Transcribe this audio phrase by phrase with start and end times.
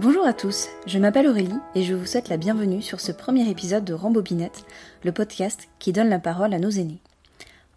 [0.00, 3.50] Bonjour à tous, je m'appelle Aurélie et je vous souhaite la bienvenue sur ce premier
[3.50, 4.64] épisode de Rambobinette,
[5.02, 7.00] le podcast qui donne la parole à nos aînés.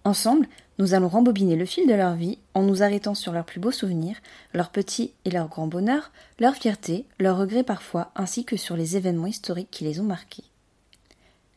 [0.04, 0.46] Ensemble,
[0.78, 3.72] nous allons rembobiner le fil de leur vie en nous arrêtant sur leurs plus beaux
[3.72, 4.18] souvenirs,
[4.54, 8.98] leurs petits et leurs grands bonheurs, leurs fiertés, leurs regrets parfois, ainsi que sur les
[8.98, 10.44] événements historiques qui les ont marqués.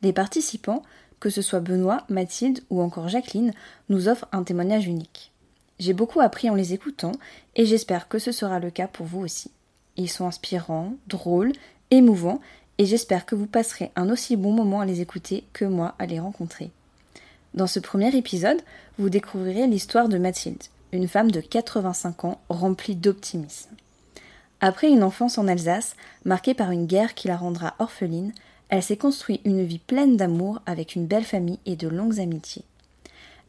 [0.00, 0.82] Les participants,
[1.20, 3.52] que ce soit Benoît, Mathilde ou encore Jacqueline,
[3.90, 5.30] nous offrent un témoignage unique.
[5.78, 7.12] J'ai beaucoup appris en les écoutant
[7.54, 9.50] et j'espère que ce sera le cas pour vous aussi.
[9.96, 11.52] Ils sont inspirants, drôles,
[11.90, 12.40] émouvants,
[12.78, 16.06] et j'espère que vous passerez un aussi bon moment à les écouter que moi à
[16.06, 16.70] les rencontrer.
[17.54, 18.60] Dans ce premier épisode,
[18.98, 23.70] vous découvrirez l'histoire de Mathilde, une femme de 85 ans remplie d'optimisme.
[24.60, 28.32] Après une enfance en Alsace, marquée par une guerre qui la rendra orpheline,
[28.70, 32.64] elle s'est construit une vie pleine d'amour avec une belle famille et de longues amitiés.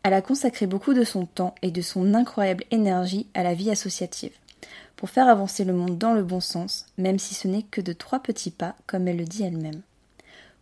[0.03, 3.71] Elle a consacré beaucoup de son temps et de son incroyable énergie à la vie
[3.71, 4.33] associative
[4.95, 7.93] pour faire avancer le monde dans le bon sens, même si ce n'est que de
[7.93, 9.81] trois petits pas, comme elle le dit elle-même.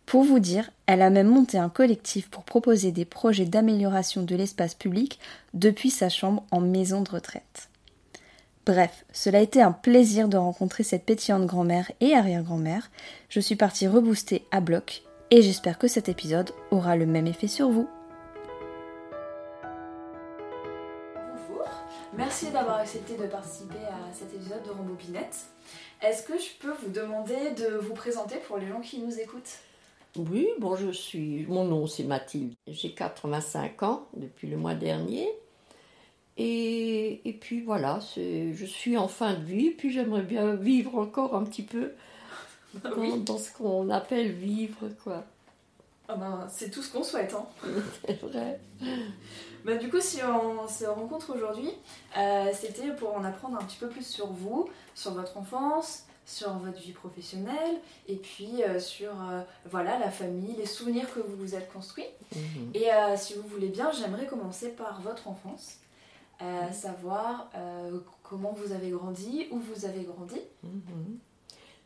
[0.06, 4.36] Pour vous dire, elle a même monté un collectif pour proposer des projets d'amélioration de
[4.36, 5.18] l'espace public
[5.54, 7.68] depuis sa chambre en maison de retraite.
[8.66, 12.90] Bref, cela a été un plaisir de rencontrer cette pétillante grand-mère et arrière-grand-mère.
[13.28, 17.48] Je suis partie rebooster à bloc et j'espère que cet épisode aura le même effet
[17.48, 17.88] sur vous.
[22.16, 25.46] Merci d'avoir accepté de participer à cet épisode de Rambobinette.
[26.00, 29.58] Est-ce que je peux vous demander de vous présenter pour les gens qui nous écoutent?
[30.16, 31.44] Oui, bon, je suis.
[31.48, 32.54] Mon nom c'est Mathilde.
[32.68, 35.28] J'ai 85 ans depuis le mois dernier.
[36.36, 41.36] Et, et puis voilà, je suis en fin de vie, puis j'aimerais bien vivre encore
[41.36, 41.92] un petit peu
[42.82, 45.24] dans, dans ce qu'on appelle vivre, quoi.
[46.08, 47.34] Ah ben, c'est tout ce qu'on souhaite.
[47.34, 47.46] Hein.
[48.06, 48.60] c'est vrai.
[49.64, 51.70] Bah, du coup, si on se rencontre aujourd'hui,
[52.18, 56.52] euh, c'était pour en apprendre un petit peu plus sur vous, sur votre enfance, sur
[56.58, 61.36] votre vie professionnelle, et puis euh, sur euh, voilà, la famille, les souvenirs que vous
[61.36, 62.06] vous êtes construits.
[62.34, 62.72] Mhm.
[62.74, 65.78] Et si vous voulez bien, j'aimerais commencer par votre enfance.
[66.40, 66.72] Mhm.
[66.72, 67.48] Savoir
[68.22, 70.40] comment vous avez grandi, où vous avez grandi.
[70.62, 71.18] Mhm.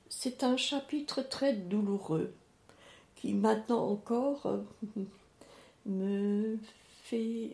[0.09, 2.35] C'est un chapitre très douloureux
[3.21, 4.59] qui maintenant encore euh,
[5.87, 6.57] me
[7.03, 7.53] fait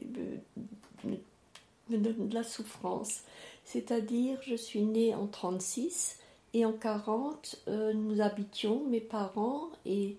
[1.04, 3.22] me, donne de la souffrance.
[3.64, 6.18] C'est-à-dire, je suis née en 36
[6.52, 10.16] et en 40, euh, nous habitions, mes parents et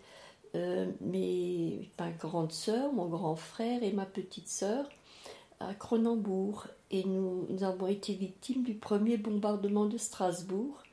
[0.55, 4.89] euh, mes, ma grande sœur, mon grand frère et ma petite sœur,
[5.59, 6.67] à Cronenbourg.
[6.91, 10.83] Et nous avons été victimes du premier bombardement de Strasbourg.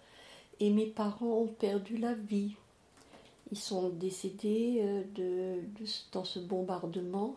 [0.61, 2.55] Et mes parents ont perdu la vie.
[3.53, 7.37] Ils sont décédés euh, de, dans ce bombardement,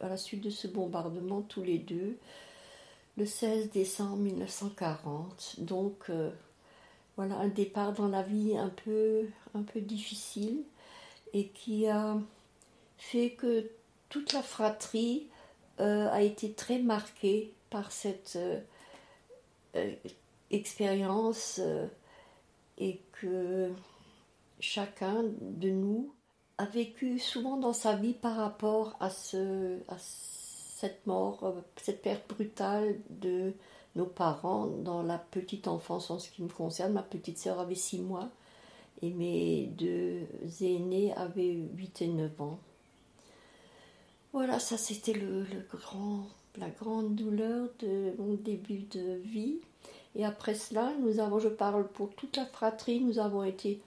[0.00, 2.16] à la suite de ce bombardement, tous les deux,
[3.16, 5.56] le 16 décembre 1940.
[5.58, 6.30] Donc, euh,
[7.16, 10.62] voilà un départ dans la vie un peu, un peu difficile
[11.32, 12.16] et qui a
[12.96, 13.68] fait que
[14.08, 15.26] toute la fratrie
[15.80, 18.38] euh, a été très marquée par cette
[20.50, 21.60] expérience
[22.78, 23.72] et que
[24.60, 26.12] chacun de nous
[26.58, 32.02] a vécu souvent dans sa vie par rapport à, ce, à cette mort, euh, cette
[32.02, 33.52] perte brutale de
[33.94, 36.92] nos parents dans la petite enfance en ce qui me concerne.
[36.92, 38.30] Ma petite sœur avait 6 mois
[39.02, 40.26] et mes deux
[40.60, 42.58] aînés avaient 8 et 9 ans.
[44.32, 46.26] Voilà, ça c'était le, grand,
[46.58, 49.58] la grande douleur de mon début de vie.
[50.14, 53.80] Et après cela, nous avons, je parle pour toute la fratrie, nous avons été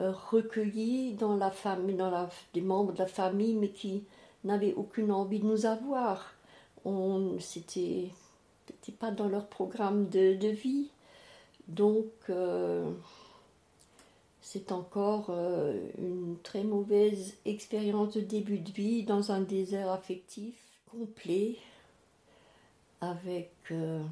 [0.00, 4.04] recueillis dans la famille, dans la, des membres de la famille, mais qui
[4.44, 6.34] n'avaient aucune envie de nous avoir.
[6.84, 8.10] On, c'était,
[8.66, 10.88] c'était pas dans leur programme de, de vie.
[11.66, 12.90] Donc, euh,
[14.40, 20.54] c'est encore euh, une très mauvaise expérience de début de vie dans un désert affectif
[20.90, 21.56] complet.
[23.00, 24.02] Avec euh,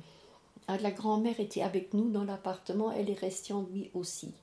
[0.68, 4.34] ah, la grand-mère était avec nous dans l'appartement, elle est restée en vie aussi.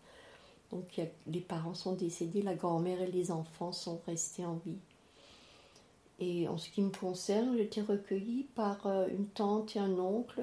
[0.74, 4.80] Donc les parents sont décédés, la grand-mère et les enfants sont restés en vie.
[6.20, 10.42] Et en ce qui me concerne, été recueillie par euh, une tante et un oncle.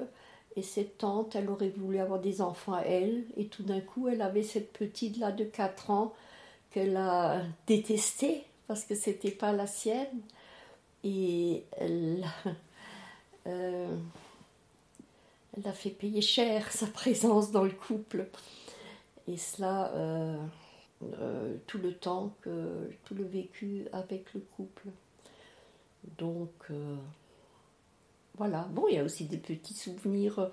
[0.55, 3.25] Et cette tante, elle aurait voulu avoir des enfants à elle.
[3.35, 6.13] Et tout d'un coup, elle avait cette petite là de 4 ans
[6.69, 10.21] qu'elle a détestée parce que c'était pas la sienne.
[11.03, 12.25] Et elle,
[13.47, 13.97] euh,
[15.57, 18.27] elle a fait payer cher sa présence dans le couple.
[19.27, 20.37] Et cela, euh,
[21.19, 24.89] euh, tout le temps que tout le vécu avec le couple.
[26.17, 26.95] Donc, euh,
[28.37, 28.67] voilà.
[28.71, 30.49] Bon, il y a aussi des petits souvenirs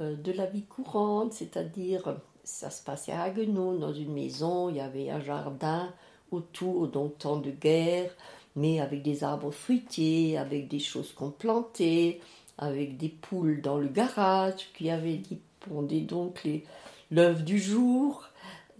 [0.00, 4.80] de la vie courante, c'est-à-dire ça se passait à Haguenau, dans une maison, il y
[4.80, 5.92] avait un jardin
[6.30, 8.14] autour, donc temps de guerre,
[8.54, 12.20] mais avec des arbres fruitiers, avec des choses qu'on plantait,
[12.58, 15.20] avec des poules dans le garage qui avaient
[15.60, 16.64] pondé donc les
[17.10, 18.28] l'œuf du jour.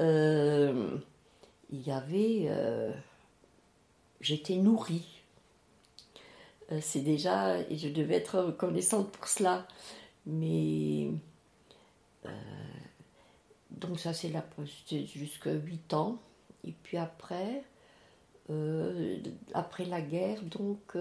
[0.01, 0.99] Euh,
[1.71, 2.93] il y avait, euh,
[4.21, 5.23] j'étais nourrie.
[6.71, 9.67] Euh, c'est déjà, et je devais être reconnaissante pour cela.
[10.27, 11.11] Mais
[13.71, 14.31] donc ça c'est
[15.07, 16.19] jusqu'à 8 ans.
[16.65, 17.63] Et puis après,
[19.55, 20.99] après la guerre, donc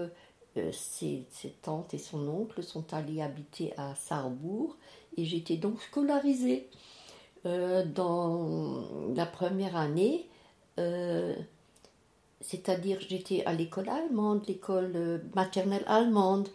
[0.72, 4.78] ses, ses, tantes et son oncle sont allés habiter à Sarrebourg
[5.18, 6.70] et j'étais donc scolarisée.
[7.44, 10.28] Dans la première année,
[10.78, 11.34] euh,
[12.40, 16.48] c'est-à-dire j'étais à l'école allemande, l'école euh, maternelle allemande.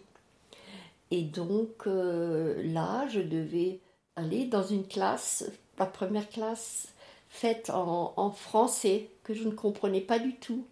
[1.12, 3.80] Et donc euh, là, je devais
[4.16, 6.88] aller dans une classe, la première classe
[7.30, 10.66] faite en, français, que je ne comprenais pas du tout.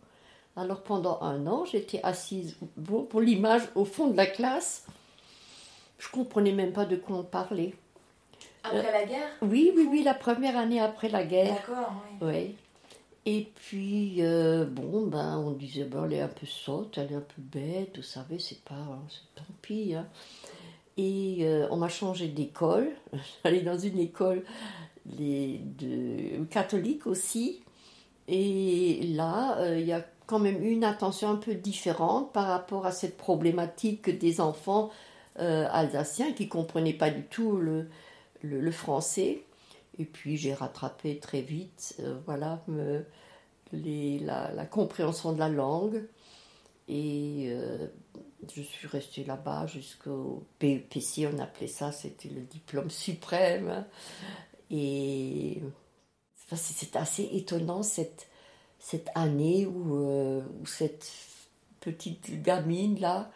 [0.56, 2.58] Alors pendant un an, j'étais assise
[3.10, 4.86] pour l'image au fond de la classe.
[5.98, 7.74] Je comprenais même pas de quoi on parlait.
[8.64, 9.30] Après la guerre?
[9.42, 11.56] Oui, oui, oui, la première année après la guerre.
[11.56, 12.56] D'accord, oui.
[13.26, 17.16] Et puis, euh, bon, ben, on disait, ben, elle est un peu sotte, elle est
[17.16, 19.94] un peu bête, vous savez, c'est pas, hein, c'est tant pis.
[19.94, 20.08] Hein.
[20.98, 22.90] Et euh, on m'a changé d'école,
[23.44, 24.44] j'allais dans une école
[25.06, 27.62] de, catholique aussi.
[28.28, 32.88] Et là, euh, il y a quand même une attention un peu différente par rapport
[32.88, 34.90] à cette problématique des enfants
[35.38, 37.88] alsaciens qui ne comprenaient pas du tout le,
[38.44, 39.44] le français.
[39.98, 43.06] Et puis j'ai rattrapé très vite, euh, voilà, me,
[43.74, 46.08] les, la, la, compréhension de la langue.
[46.88, 47.88] Et euh,
[48.54, 53.86] je suis restée là-bas jusqu'au BEPC, on appelait ça, c'était le diplôme suprême.
[54.70, 55.62] Et
[56.56, 58.28] c'est assez étonnant cette,
[58.80, 61.12] cette année où, euh, où cette
[61.82, 63.32] petite gamine là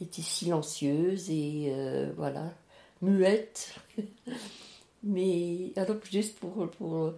[0.00, 1.72] était silencieuse et
[2.16, 2.54] voilà,
[3.02, 3.74] muette.
[5.02, 7.14] Mais alors, juste pour, pour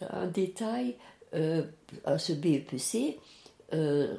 [0.00, 0.96] un détail,
[1.34, 1.62] euh,
[2.04, 3.18] à ce BEPC,
[3.74, 4.16] euh,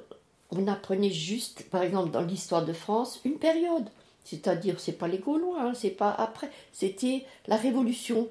[0.51, 3.89] on apprenait juste, par exemple, dans l'histoire de France, une période.
[4.23, 8.27] C'est-à-dire, c'est pas les Gaulois, hein, c'est pas après, c'était la Révolution.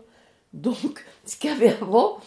[0.53, 2.21] Donc, ce qu'il y avait avant,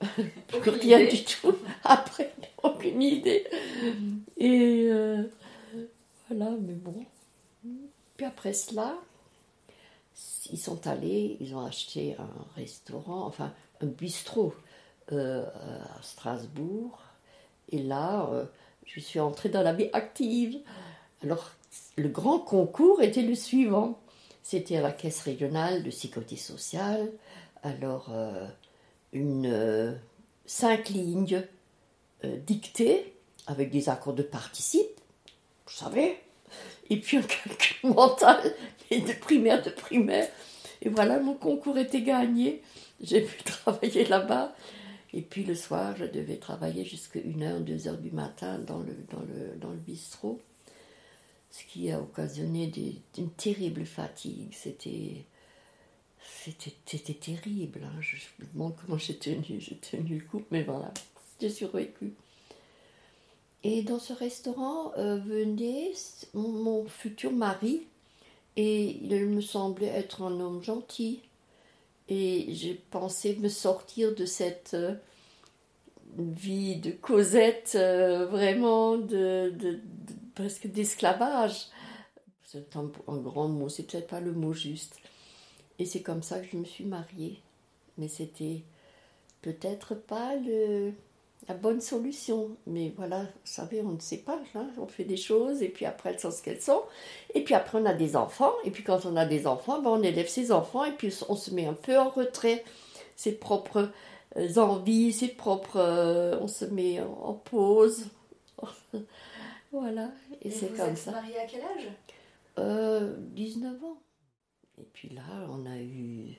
[0.50, 1.54] rien du tout.
[1.84, 3.46] Après, aucune idée.
[4.36, 5.22] Et euh,
[6.28, 7.04] voilà, mais bon.
[8.16, 8.98] Puis après cela,
[10.50, 14.54] ils sont allés, ils ont acheté un restaurant, enfin un bistrot
[15.12, 17.00] euh, à Strasbourg.
[17.70, 18.44] Et là, euh,
[18.84, 20.58] je suis entrée dans la vie active.
[21.22, 21.50] Alors,
[21.96, 23.98] le grand concours était le suivant.
[24.42, 27.10] C'était à la caisse régionale de sécurité sociale.
[27.62, 28.46] Alors, euh,
[29.12, 29.98] une
[30.46, 31.42] cinq lignes
[32.24, 33.14] dictées
[33.46, 35.00] avec des accords de participe,
[35.66, 36.18] vous savez,
[36.90, 38.54] et puis un calcul mental
[38.90, 40.28] et de primaire de primaire.
[40.82, 42.62] Et voilà, mon concours était gagné.
[43.00, 44.54] J'ai pu travailler là-bas.
[45.14, 49.20] Et puis le soir, je devais travailler jusqu'à 1h, 2h du matin dans le, dans
[49.20, 50.40] le, dans le bistrot.
[51.50, 52.70] Ce qui a occasionné
[53.16, 54.52] une terrible fatigue.
[54.52, 55.24] C'était,
[56.86, 57.80] c'était, terrible.
[57.84, 58.00] Hein.
[58.00, 60.92] Je, me demande comment j'ai tenu, j'ai tenu le coup, mais voilà,
[61.40, 62.12] j'ai survécu.
[63.64, 65.92] Et dans ce restaurant euh, venait
[66.34, 67.86] mon, futur mari,
[68.56, 71.20] et il me semblait être un homme gentil.
[72.08, 74.94] Et j'ai pensé me sortir de cette euh,
[76.16, 79.52] vie de Cosette, euh, vraiment de,
[80.34, 81.66] presque d'esclavage.
[82.44, 84.96] C'est un, grand mot, c'est peut-être pas le mot juste.
[85.78, 87.40] Et c'est comme ça que je me suis mariée.
[87.98, 88.62] Mais c'était
[89.42, 90.92] peut-être pas le,
[91.48, 92.56] la bonne solution.
[92.66, 94.38] Mais voilà, vous savez, on ne sait pas.
[94.54, 94.68] Hein.
[94.78, 96.82] On fait des choses et puis après, elles sont ce qu'elles sont.
[97.34, 98.52] Et puis après, on a des enfants.
[98.64, 101.36] Et puis quand on a des enfants, ben, on élève ses enfants et puis on
[101.36, 102.64] se met un peu en retrait.
[103.16, 103.90] Ses propres
[104.36, 105.78] euh, envies, ses propres.
[105.78, 108.06] Euh, on se met en pause.
[109.72, 110.10] voilà.
[110.42, 111.10] Et, c'est comme ça.
[111.10, 111.88] Vous mariée à quel âge?
[112.58, 113.98] Euh, 19 ans.
[114.78, 116.36] Et puis là, on a eu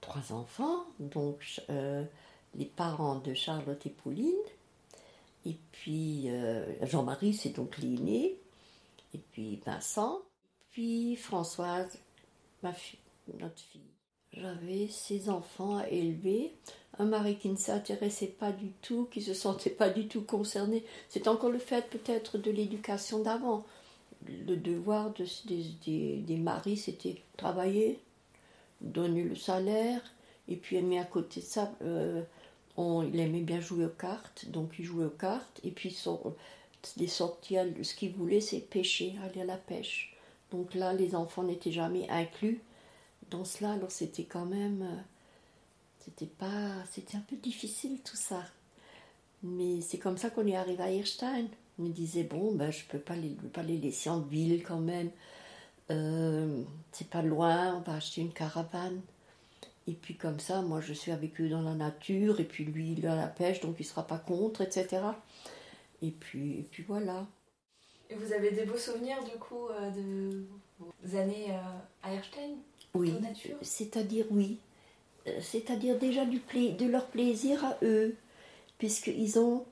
[0.00, 0.84] trois enfants.
[0.98, 1.60] Donc.
[1.70, 2.04] Euh,
[2.54, 4.34] les parents de Charlotte et Pauline.
[5.46, 8.36] Et puis euh, Jean-Marie, c'est donc l'aîné.
[9.14, 10.20] Et puis Vincent.
[10.70, 11.98] Puis Françoise,
[12.62, 12.98] ma fille,
[13.38, 13.80] notre fille.
[14.32, 16.52] J'avais ces enfants à élever.
[16.98, 20.84] Un mari qui ne s'intéressait pas du tout, qui se sentait pas du tout concerné.
[21.08, 23.64] C'est encore le fait peut-être de l'éducation d'avant.
[24.26, 25.12] Le devoir
[25.46, 27.98] des, des maris, c'était travailler,
[28.80, 30.02] donner le salaire,
[30.46, 32.22] Et puis, mais à côté de ça, euh,
[33.02, 35.60] il aimait bien jouer aux cartes, donc il jouait aux cartes.
[35.64, 36.34] Et puis, son,
[36.96, 40.16] les sorties, ce qu'il voulait, c'est pêcher, aller à la pêche.
[40.52, 42.60] Donc là, les enfants n'étaient jamais inclus
[43.30, 43.72] dans cela.
[43.74, 44.82] Alors, c'était quand même.
[44.82, 45.02] euh,
[46.00, 46.84] C'était pas.
[46.90, 48.42] C'était un peu difficile tout ça.
[49.42, 51.46] Mais c'est comme ça qu'on est arrivé à Hirstein.
[51.78, 54.80] On me disait, bon, ben, je peux pas les, pas les laisser en ville quand
[54.80, 55.10] même.
[55.90, 59.00] Euh, c'est pas loin, on va acheter une caravane.
[59.90, 62.92] Et puis comme ça, moi je suis avec eux dans la nature, et puis lui
[62.92, 65.02] il est à la pêche, donc il sera pas contre, etc.
[66.00, 67.26] Et puis, et puis voilà.
[68.08, 70.44] Et vous avez des beaux souvenirs du coup euh, de
[70.78, 72.54] vos années euh, à Erstein?
[72.94, 73.56] Oui, nature?
[73.62, 74.58] c'est-à-dire oui.
[75.26, 78.14] Euh, C'est-à-dire déjà du pla- de leur plaisir à eux,
[78.78, 79.66] puisqu'ils ont.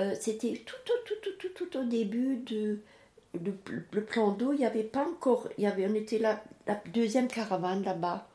[0.00, 2.78] euh, C'était tout, tout, tout, tout, tout, tout au début de,
[3.38, 3.54] de-
[3.92, 5.48] le plan d'eau, il n'y avait pas encore.
[5.58, 8.26] Il y avait, on était la, la deuxième caravane là-bas.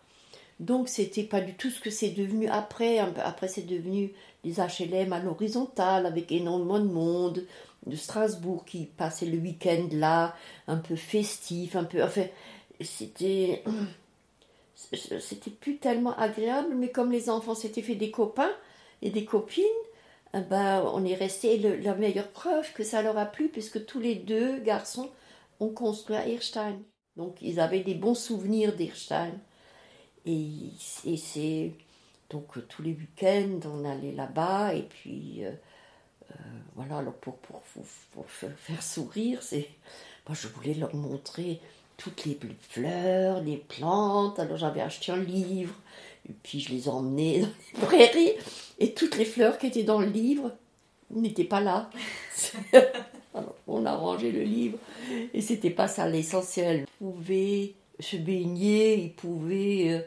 [0.60, 3.00] Donc c'était pas du tout ce que c'est devenu après.
[3.00, 7.46] Après c'est devenu des HLM à l'horizontale avec énormément de monde
[7.86, 10.36] de Strasbourg qui passait le week-end là,
[10.68, 12.04] un peu festif, un peu.
[12.04, 12.26] Enfin,
[12.82, 13.64] c'était
[14.94, 18.54] c'était plus tellement agréable, mais comme les enfants s'étaient fait des copains
[19.02, 19.64] et des copines,
[20.34, 24.00] eh ben, on est resté la meilleure preuve que ça leur a plu, puisque tous
[24.00, 25.10] les deux garçons
[25.60, 26.80] ont construit à Hirstein.
[27.16, 29.32] Donc ils avaient des bons souvenirs d'Hirstein.
[30.26, 30.72] Et,
[31.18, 31.72] c'est.
[32.30, 35.46] Donc euh, tous les week-ends, on allait là-bas, et puis.
[35.46, 35.52] euh,
[36.32, 36.36] euh,
[36.76, 37.62] voilà, alors pour, pour,
[38.12, 39.70] pour, faire sourire, c'est.
[40.28, 41.62] Moi, je voulais leur montrer
[41.98, 42.38] toutes les
[42.70, 44.40] fleurs, les plantes.
[44.40, 45.76] Alors j'avais acheté un livre,
[46.28, 47.48] et puis je les emmenais dans
[47.82, 48.34] les prairies,
[48.80, 50.52] et toutes les fleurs qui étaient dans le livre
[51.12, 51.90] n'étaient pas là.
[53.34, 54.78] Alors, on a rangé le livre,
[55.34, 56.86] et c'était pas ça l'essentiel.
[58.00, 59.92] Se baigner, ils pouvaient.
[59.92, 60.00] euh,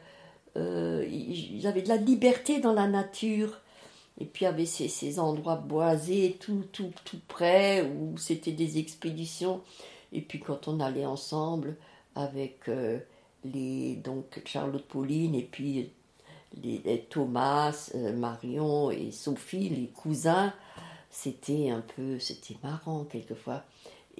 [0.57, 3.61] euh, ils avaient de la liberté dans la nature.
[4.21, 8.53] Et puis il y avait ces, ces endroits boisés tout, tout, tout près où c'était
[8.53, 9.61] des expéditions.
[10.13, 11.77] Et puis quand on allait ensemble
[12.17, 12.99] avec euh,
[13.45, 15.91] les, donc Charlotte Pauline et puis
[16.63, 20.53] les, Thomas, Marion et Sophie, les cousins,
[21.11, 23.63] c'était un peu, c'était marrant quelquefois.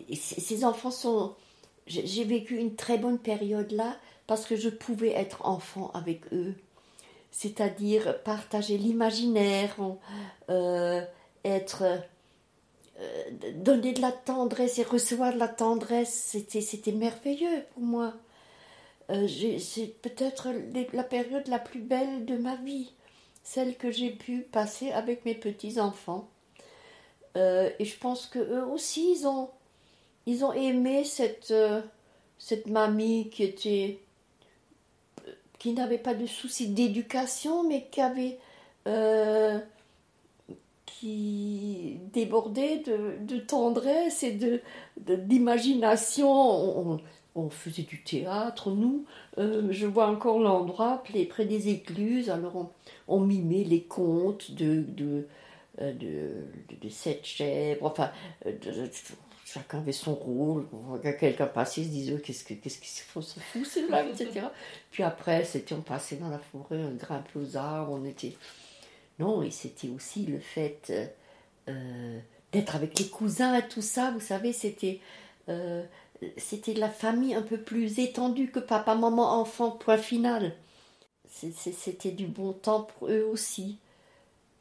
[0.09, 1.35] Et ces enfants sont,
[1.89, 6.55] j'ai vécu une très bonne période là parce que je pouvais être enfant avec eux
[7.31, 9.77] c'est-à-dire partager l'imaginaire,
[10.51, 11.03] euh,
[11.45, 11.85] être
[13.01, 18.15] euh, donner de la tendresse et recevoir de la tendresse, c'était merveilleux pour moi.
[19.11, 19.29] Euh,
[19.59, 22.93] c'est peut-être les- la période la plus belle de ma vie,
[23.43, 26.29] celle que j'ai pu passer avec mes petits enfants.
[27.37, 29.51] Euh, et je pense que eux aussi ils ont
[30.29, 31.81] ils ont aimé cette euh,
[32.39, 33.99] cette mamie qui était
[35.59, 38.39] qui n'avait pas de soucis d'éducation, mais qui avait
[38.87, 39.59] euh,
[40.85, 44.61] qui débordait de, tendresse et de
[44.99, 47.01] d'imagination.
[47.35, 49.05] On, faisait du théâtre, nous.
[49.39, 52.31] Euh, je vois encore l'endroit près des écluses.
[52.31, 52.71] Alors
[53.07, 55.29] on, mimait les contes de de
[55.81, 57.87] euh, de, sept chèvres.
[57.87, 58.11] Enfin,
[58.47, 58.53] euh,
[59.55, 60.67] chacun avait son rôle.
[60.73, 64.47] Voyait quelqu'un passer, se disait Oh, qu'est-ce que qu'est-ce qu'ils font, se fout là, etc.
[64.91, 68.35] Puis après, c'était on passait dans la forêt, on grimpait aux arbres, on était.
[69.19, 70.93] Non, et c'était aussi le fait
[71.69, 72.19] euh,
[72.53, 75.01] d'être avec les cousins et tout ça, vous savez, c'était.
[75.49, 75.85] euh,
[76.37, 80.55] c'était de la famille un peu plus étendue que papa, maman, enfant, point final.
[81.29, 83.79] C'est- c'est- C'était du bon temps pour eux aussi.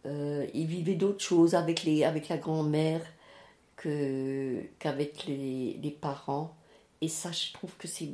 [0.05, 3.01] Euh, ils vivaient d'autres choses avec, les, avec la grand-mère
[3.77, 6.55] qu'avec les, parents.
[7.01, 8.11] Et ça, je trouve que c'est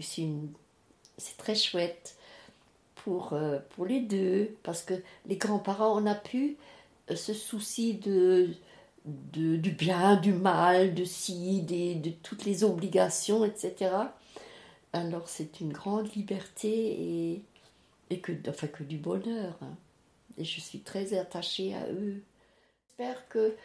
[1.38, 2.18] très chouette
[2.96, 4.94] pour, euh, pour les deux, parce que
[5.26, 6.58] les grands-parents, on a pu
[7.12, 8.50] euh, se soucier de,
[9.06, 13.92] de, du bien, du mal, de si, des, de toutes les obligations, etc.
[14.94, 17.42] Alors c'est une grande liberté et,
[18.10, 19.58] et que, enfin, que du bonheur.
[19.62, 19.76] hein.
[20.38, 22.22] Et je suis très attachée à eux.
[22.88, 23.56] J'espère que,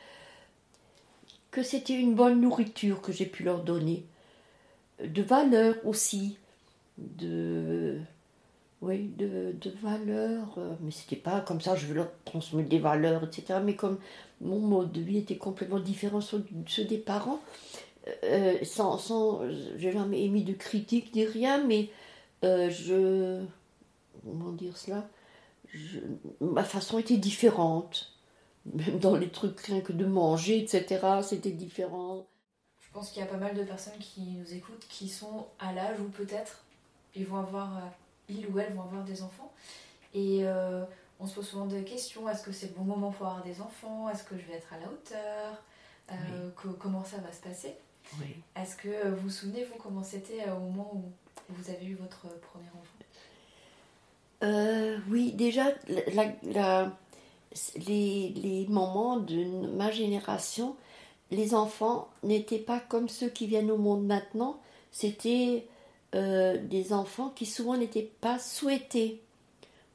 [1.50, 4.05] que c'était une bonne nourriture que j'ai pu leur donner.
[5.05, 6.38] De valeur aussi.
[6.99, 7.99] De,
[8.83, 10.55] oui, de, de valeur.
[10.59, 13.61] euh, Mais c'était pas comme ça, je veux leur transmettre des valeurs, etc.
[13.64, 13.99] Mais comme
[14.40, 17.40] mon mode de vie était complètement différent de ceux des parents,
[18.25, 19.43] euh, sans, sans,
[19.76, 21.90] j'ai jamais émis de critique ni rien, mais
[22.45, 23.43] euh, je,
[24.25, 25.09] comment dire cela,
[26.40, 28.12] ma façon était différente.
[28.75, 32.26] Même dans les trucs rien que de manger, etc., c'était différent.
[32.80, 35.72] Je pense qu'il y a pas mal de personnes qui nous écoutent qui sont à
[35.72, 36.64] l'âge où peut-être
[37.14, 37.80] ils vont avoir, euh,
[38.28, 39.52] ils ou elles vont avoir des enfants.
[40.14, 40.84] Et euh,
[41.20, 42.28] on se pose souvent des questions.
[42.28, 44.08] Est-ce que c'est le bon moment pour avoir des enfants?
[44.08, 45.62] Est-ce que je vais être à la hauteur?
[46.10, 46.48] Euh,
[46.78, 47.75] Comment ça va se passer?
[48.56, 51.02] Est-ce que vous vous souvenez, vous, comment c'était au moment où
[51.50, 52.96] vous avez eu votre premier enfant?
[55.10, 55.66] Oui, déjà,
[56.42, 56.90] la,
[57.87, 59.45] les, moments de
[59.76, 60.76] ma génération,
[61.31, 64.61] les enfants n'étaient pas comme ceux qui viennent au monde maintenant.
[64.93, 65.67] C'était
[66.14, 69.21] euh, des enfants qui souvent n'étaient pas souhaités.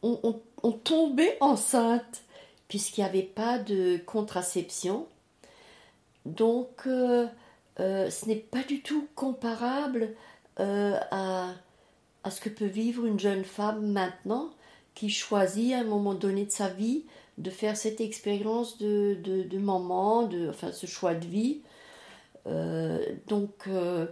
[0.02, 0.20] On,
[0.84, 2.24] tombait enceinte
[2.68, 5.08] puisqu'il n'y avait pas de contraception.
[6.26, 7.28] Donc, euh,
[7.80, 10.16] euh, ce n'est pas du tout comparable
[10.58, 11.52] à,
[12.24, 14.52] à, ce que peut vivre une jeune femme maintenant
[14.94, 17.04] qui choisit à un moment donné de sa vie
[17.38, 21.62] de faire cette expérience de, de, maman, de, enfin ce choix de vie.
[22.46, 24.06] Euh, donc euh,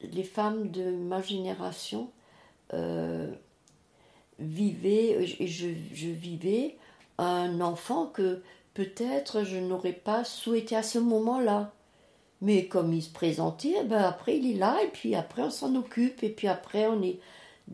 [0.00, 2.10] les femmes de ma génération
[2.72, 3.30] euh,
[4.38, 5.68] vivaient, et je,
[6.06, 6.76] vivais
[7.18, 8.42] un enfant que
[8.74, 11.72] peut-être je n'aurais pas souhaité à ce moment-là.
[12.42, 15.50] Mais comme il se présentait, eh ben après il est là, et puis après on
[15.50, 17.20] s'en occupe, et puis après on est,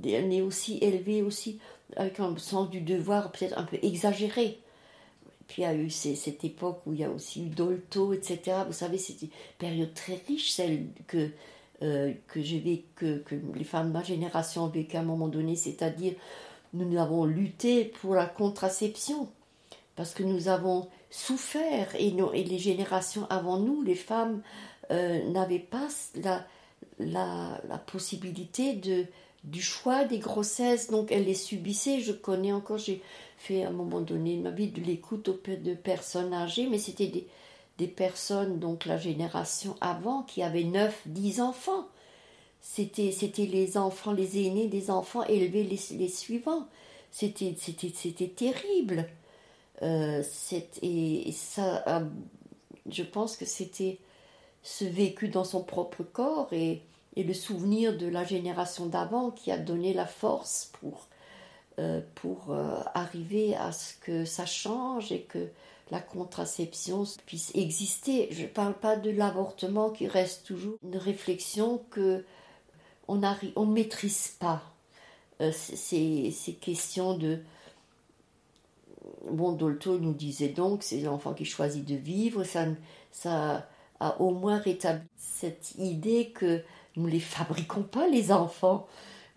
[0.04, 1.61] on est aussi élevé aussi
[1.95, 4.59] avec un sens du devoir peut-être un peu exagéré.
[5.49, 8.59] Puis il y a eu cette époque où il y a aussi eu Dolto, etc.
[8.67, 11.31] Vous savez, c'était une période très riche, celle que,
[11.83, 12.41] euh, que,
[12.97, 16.15] que, que les femmes de ma génération ont vécu à un moment donné, c'est-à-dire
[16.73, 19.29] nous avons lutté pour la contraception,
[19.95, 24.43] parce que nous avons souffert, et, et les générations avant nous, les femmes,
[24.91, 26.45] euh, n'avaient pas la,
[26.99, 29.07] la, possibilité de,
[29.45, 32.00] du choix des grossesses, donc elles les subissaient.
[32.00, 32.79] Je connais encore,
[33.50, 37.26] à un moment donné de ma vie de l'écoute de personnes âgées, mais c'était des,
[37.79, 41.87] des, personnes, donc la génération avant, qui avaient 9, 10 enfants.
[42.61, 46.67] C'était, c'était les enfants, les aînés des enfants élever les, les suivants.
[47.11, 49.06] C'était, c'était, c'était terrible.
[49.82, 50.23] Euh,
[50.82, 52.04] et, ça, euh,
[52.91, 53.99] je pense que c'était
[54.63, 56.82] ce vécu dans son propre corps et,
[57.15, 61.06] et le souvenir de la génération d'avant qui a donné la force pour
[62.15, 65.49] pour euh, arriver à ce que ça change et que
[65.91, 68.28] la contraception puisse exister.
[68.30, 72.25] Je ne parle pas de l'avortement qui reste toujours une réflexion que
[73.08, 74.62] on ne maîtrise pas.
[75.41, 77.41] Euh, ces, ces, questions de...
[79.30, 82.65] Bon, Dolto nous disait donc, c'est l'enfant qui choisit de vivre, ça,
[83.12, 83.69] ça
[84.00, 86.62] a au moins rétabli cette idée que
[86.97, 88.86] nous ne les fabriquons pas, les enfants.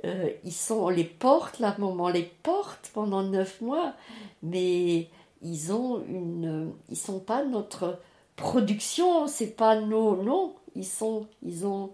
[0.06, 3.94] Euh, ils sont, on les porte, la maman les porte pendant neuf mois,
[4.42, 5.10] mais
[5.42, 8.00] ils ont une, ils sont pas notre
[8.36, 11.92] production, c'est pas nos, non, ils sont, ils ont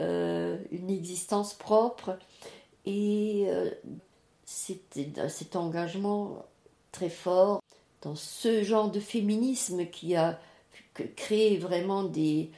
[0.00, 2.18] euh, une existence propre
[2.86, 3.70] et euh,
[4.46, 6.44] cet engagement
[6.90, 7.62] très fort
[8.00, 10.38] dans ce genre de féminisme qui a
[11.16, 12.50] créé vraiment des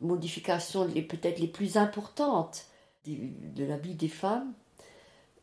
[0.00, 2.66] modifications peut-être les plus importantes
[3.06, 4.52] de la des femmes,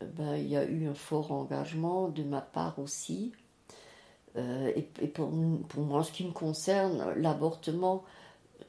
[0.02, 3.34] euh, ben, il y a eu un fort engagement de ma part aussi.
[4.36, 5.32] Euh, et, pour,
[5.70, 8.04] pour, moi, en ce qui me concerne, l'avortement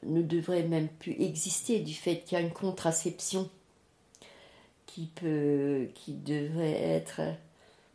[0.03, 3.49] ne devrait même plus exister du fait qu'il y a une contraception
[4.85, 7.21] qui, peut, qui devrait être,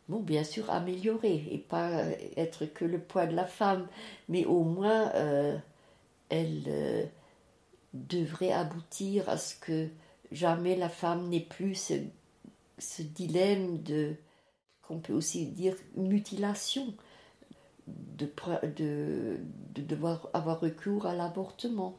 [0.09, 2.03] bon, bien sûr, améliorée et pas
[2.35, 3.87] être que le poids de la femme,
[4.27, 5.57] mais au moins euh,
[6.29, 7.09] elle
[7.93, 9.89] devrait aboutir à ce que
[10.31, 11.93] jamais la femme n'est plus
[12.77, 14.15] ce, dilemme de,
[14.81, 16.93] qu'on peut aussi dire, mutilation,
[17.87, 18.29] de,
[18.75, 19.37] de,
[19.73, 21.97] de devoir avoir recours à l'avortement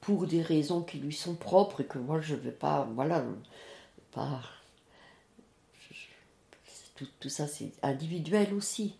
[0.00, 3.24] pour des raisons qui lui sont propres et que moi je ne veux pas, voilà,
[4.12, 4.40] pas.
[6.96, 8.96] tout, tout, ça c'est individuel aussi.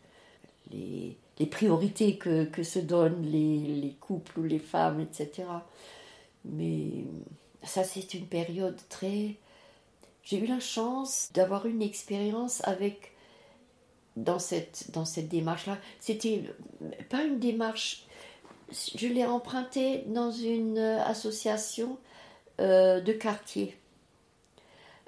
[0.71, 5.45] Les, les priorités que, que, se donnent les, les couples ou les femmes, etc.
[6.45, 7.05] Mais
[7.65, 9.37] ça, c'est une période très.
[10.23, 13.13] J'ai eu la chance d'avoir une expérience avec.
[14.17, 15.79] Dans cette, dans cette démarche-là.
[16.01, 16.43] C'était
[17.09, 18.05] pas une démarche.
[18.97, 21.99] Je l'ai empruntée dans une association
[22.61, 23.77] euh, de quartier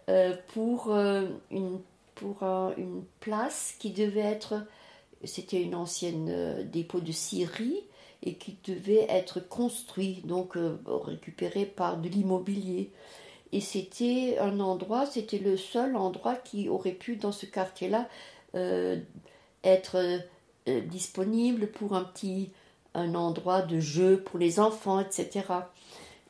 [0.08, 1.80] euh, pour, euh, une,
[2.14, 2.44] pour
[2.76, 4.64] une place qui devait être.
[5.24, 7.82] C'était une ancienne dépôt de scierie
[8.22, 12.90] et qui devait être construit, donc euh, récupéré par de l'immobilier.
[13.52, 18.08] Et c'était un endroit, c'était le seul endroit qui aurait pu, dans ce quartier-là,
[18.54, 18.98] euh,
[19.64, 19.96] être
[20.68, 22.50] euh, disponible pour un petit
[22.94, 25.44] un endroit de jeu pour les enfants, etc.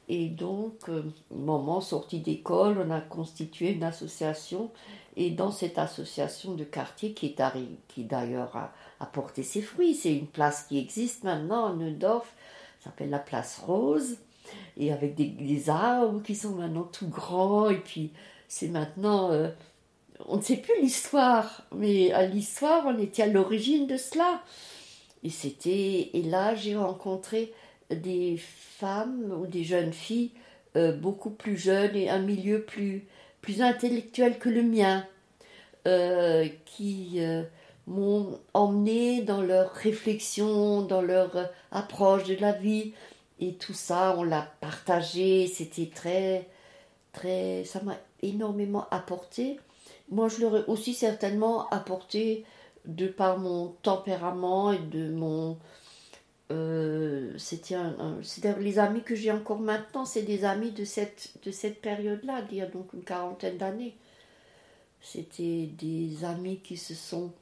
[0.09, 0.91] Et donc,
[1.31, 4.71] moment sorti d'école, on a constitué une association.
[5.17, 7.43] Et dans cette association de quartier, qui, est
[7.89, 12.33] qui d'ailleurs a, a, porté ses fruits, c'est une place qui existe maintenant à Neudorf,
[12.85, 14.19] s'appelle la place Rose,
[14.77, 17.71] et avec des, arbres qui sont maintenant tout grands.
[17.71, 18.11] Et puis,
[18.49, 19.31] c'est maintenant.
[19.31, 19.49] Euh,
[20.27, 24.43] on ne sait plus l'histoire, mais à l'histoire, on était à l'origine de cela.
[25.23, 26.11] Et c'était.
[26.15, 27.53] Et là, j'ai rencontré
[27.91, 30.31] des femmes ou des jeunes filles
[30.77, 33.05] euh, beaucoup plus jeunes et un milieu plus,
[33.43, 35.05] plus intellectuel que le mien,
[35.89, 37.21] euh, qui
[37.91, 42.93] m'ont emmené dans leur réflexion, dans leur approche de la vie.
[43.39, 46.49] Et tout ça, on l'a partagé, c'était très,
[47.13, 49.61] très, ça m'a énormément apporté.
[50.11, 52.45] Moi, je leur ai aussi certainement apporté
[52.87, 55.59] de par mon tempérament et de mon,
[56.51, 58.19] euh, c'était un,
[58.59, 62.59] les amis que j'ai encore maintenant, c'est des amis de cette, de cette période-là, d'il
[62.59, 63.97] y a donc une quarantaine d'années.
[65.01, 67.33] C'était des amis qui se sont,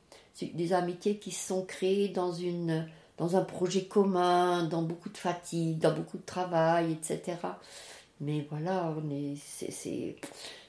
[0.47, 5.79] des amitiés qui sont créées dans, une, dans un projet commun, dans beaucoup de fatigue,
[5.79, 7.37] dans beaucoup de travail, etc.
[8.21, 10.17] Mais voilà, on est, c'est,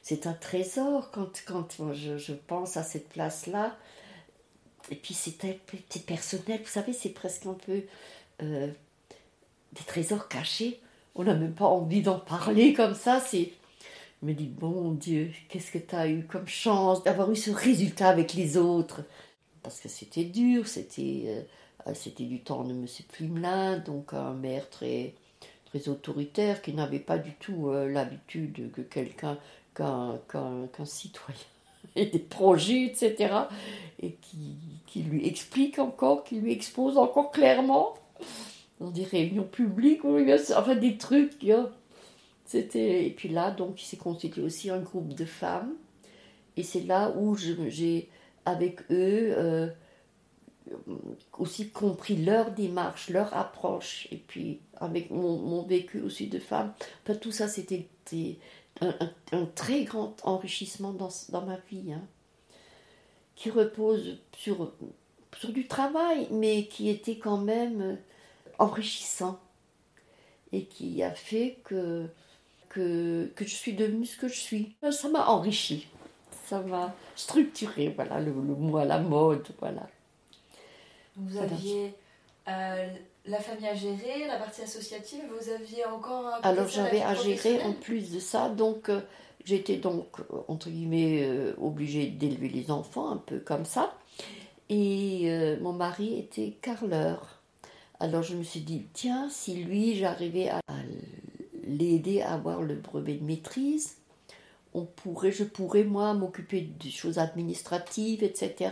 [0.01, 3.75] c'est, un trésor quand, quand je, je pense à cette place-là.
[4.91, 5.37] Et puis c'est
[6.05, 7.83] personnel, vous savez, c'est presque un peu
[8.41, 8.67] euh,
[9.73, 10.79] des trésors cachés.
[11.15, 13.19] On n'a même pas envie d'en parler comme ça.
[13.19, 13.51] C'est,
[14.21, 17.51] je me dis, bon Dieu, qu'est-ce que tu as eu comme chance d'avoir eu ce
[17.51, 19.01] résultat avec les autres?
[19.63, 21.45] Parce que c'était dur, c'était,
[21.87, 22.85] euh, c'était du temps de M.
[23.11, 25.13] Plumelin, donc un maire très,
[25.65, 29.37] très autoritaire qui n'avait pas du tout euh, l'habitude que quelqu'un,
[29.75, 31.39] qu'un, qu'un, citoyen
[31.95, 33.33] ait des projets, etc.
[34.01, 37.95] Et qui, qui lui explique encore, qui lui expose encore clairement
[38.79, 41.45] dans des réunions publiques, enfin des trucs.
[42.45, 45.73] C'était et puis là, donc, il s'est constitué aussi un groupe de femmes.
[46.57, 48.09] Et c'est là où j'ai,
[48.49, 49.67] avec eux, euh,
[51.37, 54.07] aussi compris leur démarche, leur approche.
[54.11, 57.87] Et puis, avec mon, vécu aussi de femme, enfin, tout ça, c'était
[58.81, 61.11] un, très grand enrichissement dans,
[61.45, 61.93] ma vie.
[61.93, 62.01] Hein,
[63.35, 64.73] qui repose sur,
[65.49, 67.97] du travail, mais qui était quand même
[68.57, 69.39] enrichissant
[70.51, 72.07] et qui a fait que,
[72.67, 74.75] que, je suis devenue ce que je suis.
[74.91, 75.87] Ça m'a enrichi,
[76.49, 79.87] ça m'a structuré, voilà le, le, mot à la mode, voilà.
[81.15, 81.93] Vous aviez
[82.47, 82.87] euh,
[83.25, 86.39] la famille à gérer, la partie associative, vous aviez encore...
[86.41, 89.01] Alors j'avais à gérer en plus de ça, donc euh,
[89.45, 90.07] j'étais donc,
[90.47, 93.93] entre guillemets, euh, obligée d'élever les enfants, un peu comme ça.
[94.71, 97.41] Et mon mari était carleur.
[97.99, 100.61] Alors je me suis dit, tiens, si lui, j'arrivais à
[101.63, 103.98] l'aider à avoir le brevet de maîtrise,
[104.85, 108.71] pourrait, je pourrais, moi, m'occuper des choses administratives, etc.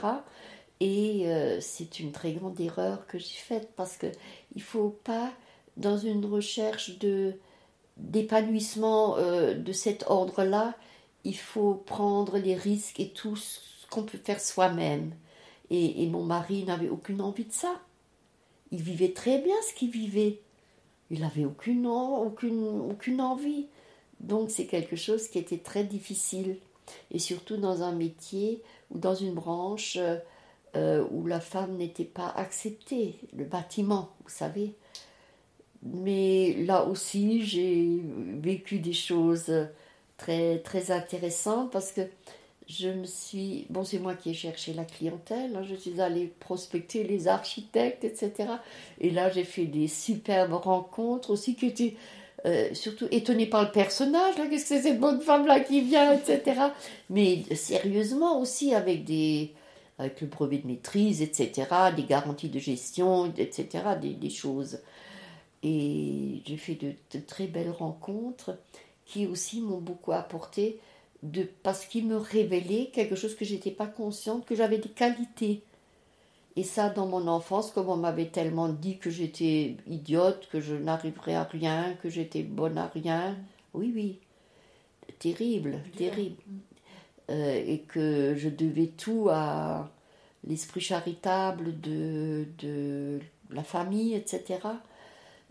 [0.80, 4.12] Et euh, c'est une très grande erreur que j'ai faite parce qu'il
[4.56, 5.32] ne faut pas,
[5.78, 7.34] dans une recherche de
[7.98, 10.76] d'épanouissement euh, de cet ordre-là,
[11.24, 15.14] il faut prendre les risques et tout ce qu'on peut faire soi-même.
[15.72, 17.82] et mon mari n'avait aucune envie de ça.
[18.72, 20.42] Il vivait très bien ce qu'il vivait.
[21.10, 23.68] Il n'avait aucune, aucune, aucune envie.
[24.20, 26.58] Donc c'est quelque chose qui était très difficile.
[27.12, 29.98] Et surtout dans un métier ou dans une branche
[30.76, 34.74] euh, où la femme n'était pas acceptée, le bâtiment, vous savez.
[35.84, 38.02] Mais là aussi, j'ai
[38.42, 39.52] vécu des choses
[40.18, 42.02] très, très intéressantes parce que
[42.68, 43.66] je me suis.
[43.70, 45.56] Bon, c'est moi qui ai cherché la clientèle.
[45.56, 45.64] Hein.
[45.64, 48.50] je suis allée prospecter les architectes, etc.
[49.00, 51.96] Et là, j'ai fait des superbes rencontres aussi qui étaient
[52.46, 54.36] euh, surtout étonnées par le personnage.
[54.36, 56.62] Qu'est-ce que c'est cette bonne femme-là qui vient, etc.
[57.10, 59.54] Mais sérieusement aussi avec des.
[60.00, 64.78] Avec le brevet de maîtrise, etc., des garanties de gestion, etc., des, choses.
[65.64, 68.60] Et j'ai fait de, de très belles rencontres
[69.08, 70.80] qui aussi m'ont beaucoup apporté
[71.24, 75.64] de, parce qu'il me révélait quelque chose que j'étais pas consciente, que j'avais des qualités.
[76.58, 80.74] Et ça, dans mon enfance, comme on m'avait tellement dit que j'étais idiote, que je
[80.74, 83.38] n'arriverais à rien, que j'étais bonne à rien,
[83.76, 84.20] oui, oui,
[85.20, 86.42] terrible, terrible.
[87.30, 89.92] Euh, et que je devais tout à
[90.46, 93.20] l'esprit charitable de, de
[93.52, 94.60] la famille, etc.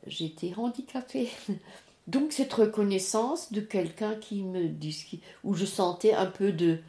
[0.08, 1.28] J'étais handicapée.
[2.08, 6.80] Donc cette reconnaissance de quelqu'un qui me dit, où je sentais un peu de,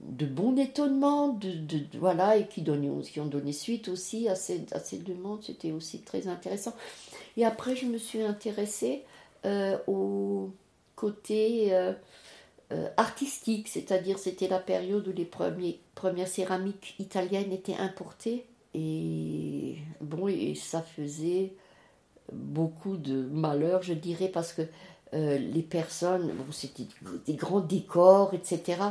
[0.00, 4.78] de bon étonnement, de, voilà, et qui, qui ont donné suite aussi à ces, à
[4.78, 6.74] ces demandes, c'était aussi très intéressant.
[7.36, 9.02] Et après, je me suis intéressée
[9.44, 10.50] euh, au
[10.94, 11.92] côté euh,
[12.72, 18.46] euh, artistique, c'est-à-dire c'était la période où les premiers, premières céramiques italiennes étaient importées.
[18.74, 21.54] Et bon, et ça faisait
[22.32, 24.62] beaucoup de malheur, je dirais, parce que
[25.16, 26.86] les personnes, bon, c'était
[27.26, 28.82] des grands décors, etc.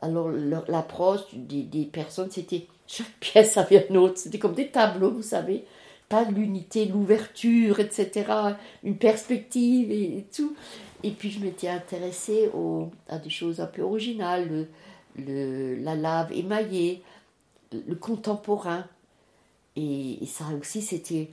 [0.00, 0.30] Alors
[0.68, 5.22] l'approche des, des personnes, c'était chaque pièce avait un autre, c'était comme des tableaux, vous
[5.22, 5.64] savez
[6.08, 8.30] pas l'unité, l'ouverture, etc.,
[8.82, 10.54] une perspective et, tout.
[11.02, 12.50] Et puis je m'étais intéressée
[13.08, 14.68] à des choses un peu originales,
[15.16, 17.02] le, la lave émaillée,
[17.72, 18.86] le contemporain.
[19.76, 21.30] Et, ça aussi, c'était.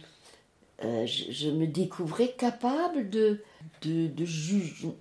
[0.83, 3.43] Euh, je, me découvrais capable de,
[3.82, 4.93] de, de jugement,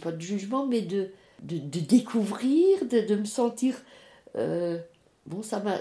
[0.00, 1.10] pas de jugement, mais de,
[1.42, 3.74] de, découvrir, de, me sentir.
[4.36, 4.78] Euh,
[5.26, 5.78] bon, ça m'a.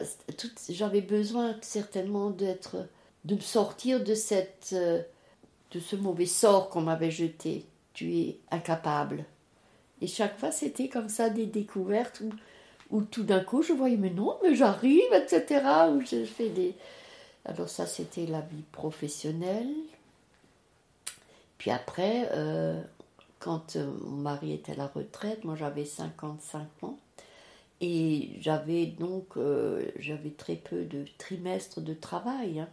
[0.69, 2.88] J'avais besoin certainement d'être
[3.28, 5.02] de me sortir de, cette, euh,
[5.71, 7.65] de ce mauvais sort qu'on m'avait jeté.
[7.93, 9.26] Tu es incapable.
[10.02, 12.30] Et chaque fois, c'était comme ça des découvertes où,
[12.89, 15.62] où tout d'un coup, je voyais, mais non, mais j'arrive, etc.
[15.91, 16.73] Où je fais des...
[17.43, 19.73] Alors ça, c'était la vie professionnelle.
[21.67, 22.82] Puis après, euh,
[23.39, 26.97] quand euh, mon mari était à la retraite, moi j'avais 55 ans.
[27.82, 29.38] Et j'avais donc
[29.99, 32.62] j'avais très peu de trimestres de travail.
[32.62, 32.69] Hein.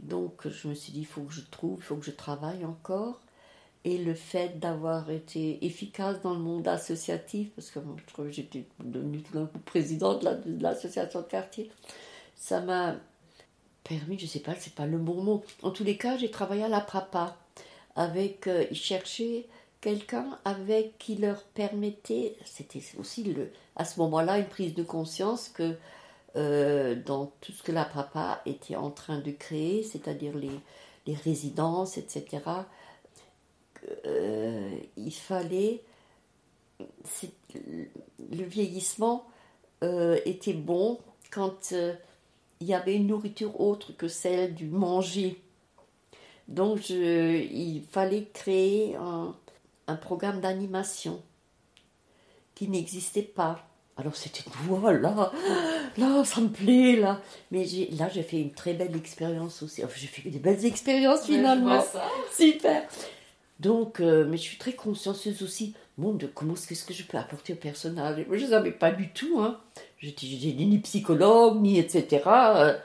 [0.00, 2.64] Donc je me suis dit, il faut que je trouve, il faut que je travaille
[2.64, 3.20] encore.
[3.84, 7.78] Et le fait d'avoir été efficace dans le monde associatif, parce que
[8.28, 11.70] j'étais devenue tout d'un coup présidente de l'association de quartier,
[12.34, 12.96] ça m'a
[13.84, 15.44] permis, je ne sais pas, c'est pas le bon mot.
[15.62, 17.36] En tous les cas, j'ai travaillé à la Prapa
[17.96, 19.46] avec, euh, ils cherchaient
[19.80, 25.48] quelqu'un avec qui leur permettait, c'était aussi le, à ce moment-là une prise de conscience
[25.48, 25.76] que
[26.36, 30.60] euh, dans tout ce que la papa était en train de créer, c'est-à-dire les,
[31.06, 32.42] les, résidences, etc.
[34.06, 35.82] Euh, il fallait.
[37.54, 39.26] Le vieillissement
[39.82, 40.98] était bon
[41.30, 41.74] quand
[42.60, 45.42] il y avait une nourriture autre que celle du manger.
[46.50, 49.34] Donc il fallait créer un,
[49.86, 51.22] un programme d'animation
[52.54, 53.66] qui n'existait pas.
[53.96, 55.30] Alors c'était voilà,
[55.98, 57.20] là, ça me plaît, là.
[57.50, 57.66] Mais
[57.98, 59.84] là, j'ai fait une très belle expérience aussi.
[59.84, 61.84] Enfin, j'ai fait des belles expériences finalement.
[62.34, 62.88] Super.
[63.58, 67.18] Donc, euh, mais je suis très consciencieuse aussi, bon, de comment est-ce que je peux
[67.18, 68.24] apporter au personnage?
[68.26, 69.60] Moi, je ne savais pas du tout, hein.
[69.98, 72.22] J'étais ni psychologue, ni etc.
[72.26, 72.78] Euh,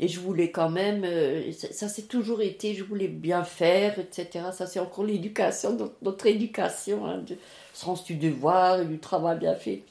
[0.00, 4.46] et je voulais quand même, euh, ça, c'est toujours été, je voulais bien faire, etc.
[4.50, 7.36] Ça, c'est encore l'éducation, notre, éducation, hein, de
[7.74, 9.82] sens du devoir, du travail bien fait.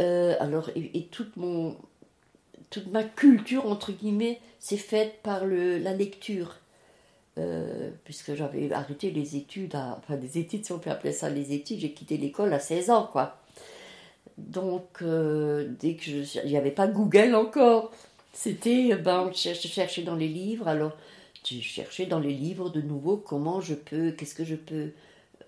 [0.00, 1.76] Euh, alors, et, toute, mon,
[2.70, 6.56] toute ma culture, entre guillemets, s'est faite par le, la lecture.
[7.38, 11.52] Euh, puisque j'avais arrêté les études, enfin des études, si on peut appeler ça les
[11.52, 13.36] études, j'ai quitté l'école à 16 ans, quoi.
[14.38, 16.40] Donc, dès que je.
[16.44, 17.92] Il n'y avait pas Google encore.
[18.36, 20.92] C'était, ben, je cherchais dans les livres, alors
[21.42, 24.90] je cherchais dans les livres de nouveau comment je peux, qu'est-ce que je peux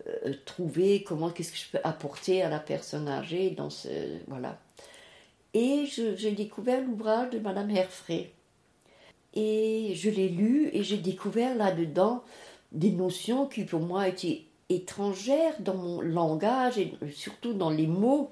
[0.07, 3.89] euh, trouver comment qu'est-ce que je peux apporter à la personne âgée dans ce
[4.27, 4.59] voilà.
[5.53, 8.31] Et j'ai découvert l'ouvrage de Madame Herfray
[9.35, 12.25] et je l'ai lu et j'ai découvert là-dedans
[12.73, 18.31] des notions qui pour moi étaient étrangères dans mon langage et surtout dans les mots,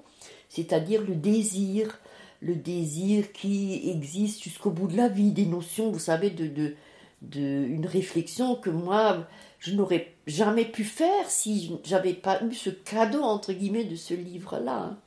[0.49, 1.99] c'est-à-dire le désir,
[2.41, 6.75] le désir qui existe jusqu'au bout de la vie, des notions, vous savez, de, de,
[7.23, 9.27] de une réflexion que moi
[9.59, 14.15] je n'aurais jamais pu faire si j'avais pas eu ce cadeau entre guillemets de ce
[14.15, 14.77] livre-là.
[14.77, 14.99] Hein.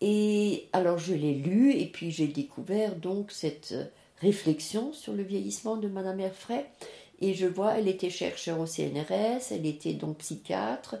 [0.00, 3.74] Et alors je l'ai lu et puis j'ai découvert donc cette
[4.20, 6.66] réflexion sur le vieillissement de Madame Herfray.
[7.20, 10.96] Et je vois, elle était chercheure au CNRS, elle était donc psychiatre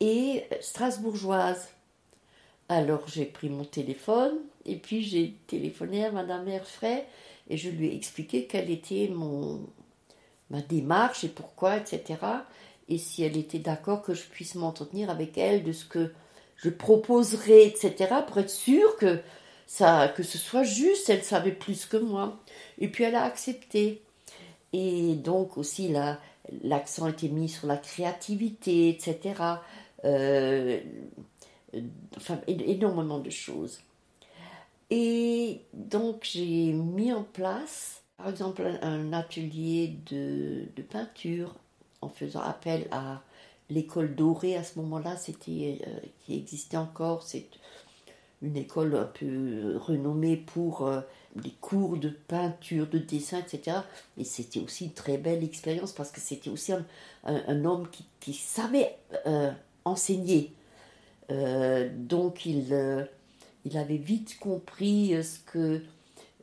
[0.00, 1.68] et strasbourgeoise.
[2.70, 7.02] Alors j'ai pris mon téléphone et puis j'ai téléphoné à Madame Herfray
[7.48, 9.58] et je lui ai expliqué quel était mon,
[10.50, 12.20] ma démarche et pourquoi, etc.
[12.88, 16.12] Et si elle était d'accord que je puisse m'entretenir avec elle de ce que
[16.58, 19.18] je proposerais, etc., pour être sûre que,
[19.66, 22.38] ce soit juste, elle savait plus que moi.
[22.78, 24.00] Et puis elle a accepté.
[24.72, 25.92] Et donc aussi,
[26.62, 29.34] l'accent était mis sur la créativité, etc.
[32.16, 33.80] enfin, énormément de choses.
[34.90, 41.54] Et donc j'ai mis en place par exemple un atelier de, peinture
[42.00, 43.22] en faisant appel à
[43.68, 47.46] l'école dorée à ce moment-là, c'était euh, qui existait encore, c'est
[48.42, 51.00] une école un peu renommée pour euh,
[51.36, 53.78] des cours de peinture, de dessin, etc.
[54.16, 56.72] Et c'était aussi une très belle expérience parce que c'était aussi
[57.24, 57.88] un, homme
[58.20, 59.52] qui, savait euh,
[59.84, 60.52] enseigner.
[61.30, 63.08] Euh, donc il,
[63.64, 65.82] il avait vite compris ce que,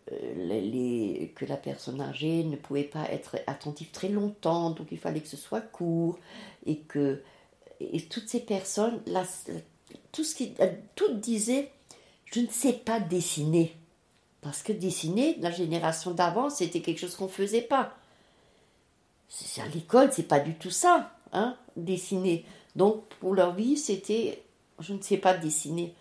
[0.08, 5.28] que la personne âgée ne pouvait pas être attentive très longtemps, donc il fallait que
[5.28, 6.18] ce soit court
[6.66, 7.22] et que
[7.80, 9.02] et toutes ces personnes,
[10.12, 10.54] tout ce qui,
[10.96, 11.72] tout disait,
[12.26, 13.76] je ne sais pas dessiner.
[14.42, 17.96] Parce que dessiner, la génération d'avant, c'était quelque chose qu'on ne faisait pas.
[19.58, 22.46] À l'école, c'est pas du tout ça, hein, dessiner.
[22.76, 24.44] Donc pour leur vie, c'était,
[24.80, 25.96] je ne sais pas dessiner.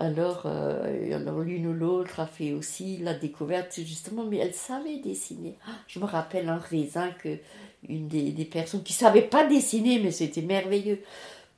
[0.00, 4.96] Alors, euh, alors l'une ou l'autre a fait aussi la découverte, justement, mais elle savait
[4.96, 5.58] dessiner.
[5.66, 7.36] Ah, je me rappelle un raisin que
[7.86, 11.02] une des, personnes qui ne savaient pas dessiner, mais c'était merveilleux.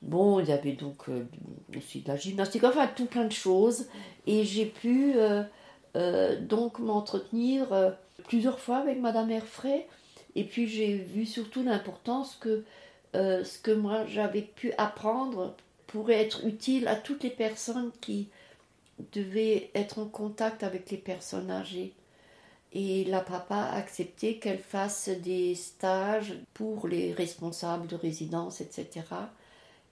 [0.01, 1.23] Bon, il y avait donc euh,
[1.77, 3.87] aussi de la gymnastique, enfin tout plein de choses.
[4.27, 7.67] Et j'ai pu euh, donc m'entretenir
[8.27, 9.85] plusieurs fois avec Madame Herfray.
[10.35, 12.65] Et puis j'ai vu surtout l'importance que
[13.13, 15.55] ce que moi j'avais pu apprendre
[15.93, 18.27] pourrait être utile à toutes les personnes qui
[19.11, 21.93] devaient être en contact avec les personnes âgées.
[22.71, 29.05] Et la papa a accepté qu'elle fasse des stages pour les responsables de résidence, etc.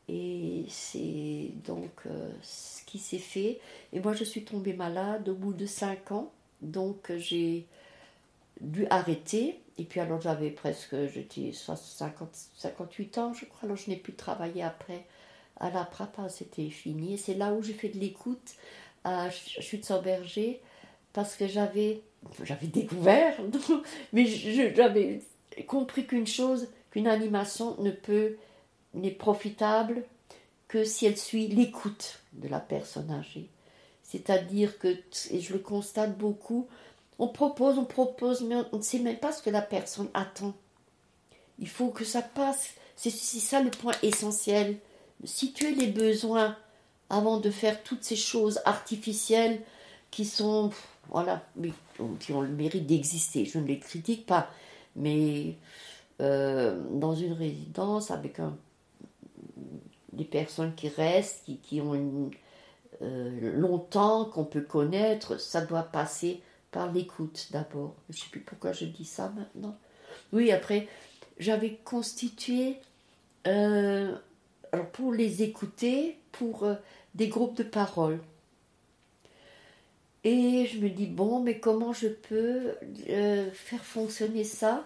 [0.10, 3.60] Et c'est donc euh, ce qui s'est fait.
[3.94, 6.32] Et moi, je suis tombée malade au bout de 5 ans.
[6.64, 7.68] Donc, j'ai
[8.60, 9.60] dû arrêter.
[9.78, 13.60] Et puis, alors, j'avais presque, j'étais 58 ans, je crois.
[13.66, 15.06] Alors, je n'ai plus travaillé après
[15.58, 16.30] à la Prata.
[16.30, 17.18] C'était fini.
[17.18, 18.56] C'est là où j'ai fait de l'écoute
[19.04, 20.62] à Schützenberger
[21.14, 22.02] parce que j'avais,
[22.44, 23.36] j'avais découvert,
[24.14, 25.22] mais j'avais
[25.68, 28.38] compris qu'une chose, qu'une animation ne peut
[28.94, 30.04] n'est profitable
[30.68, 33.50] que si elle suit l'écoute de la personne âgée.
[34.04, 34.98] C'est-à-dire que,
[35.30, 36.68] et je le constate beaucoup,
[37.20, 40.54] on propose, on propose, mais on ne sait même pas ce que la personne attend.
[41.60, 42.72] Il faut que ça passe.
[42.96, 44.78] C'est ça le point essentiel.
[45.24, 46.58] Situer les besoins
[47.10, 49.62] avant de faire toutes ces choses artificielles
[50.10, 50.72] qui sont,
[51.10, 51.44] voilà,
[52.20, 53.46] qui ont le mérite d'exister.
[53.46, 54.50] Je ne les critique pas,
[54.96, 55.56] mais
[56.22, 58.40] euh, dans une résidence avec
[60.14, 62.32] des personnes qui restent, qui, qui ont
[63.02, 67.96] euh, longtemps, qu'on peut connaître, ça doit passer par l'écoute d'abord.
[68.10, 69.78] Je ne sais plus pourquoi je dis ça maintenant.
[70.34, 70.88] Oui, après,
[71.38, 72.78] j'avais constitué,
[73.48, 74.16] euh,
[74.72, 76.76] alors pour les écouter, pour euh,
[77.16, 78.20] des groupes de parole.
[80.24, 82.76] Et je me dis, bon, mais comment je peux
[83.54, 84.86] faire fonctionner ça?